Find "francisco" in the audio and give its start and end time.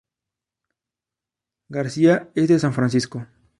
2.73-3.27